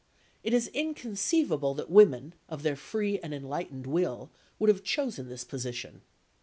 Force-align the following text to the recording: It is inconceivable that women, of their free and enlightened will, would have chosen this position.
It 0.43 0.51
is 0.51 0.67
inconceivable 0.69 1.75
that 1.75 1.91
women, 1.91 2.33
of 2.49 2.63
their 2.63 2.75
free 2.75 3.19
and 3.19 3.35
enlightened 3.35 3.85
will, 3.85 4.31
would 4.57 4.69
have 4.69 4.81
chosen 4.83 5.29
this 5.29 5.43
position. 5.43 6.01